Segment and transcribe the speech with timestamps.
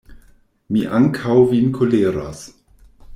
[0.75, 2.41] Mi ankaŭ vin koleros.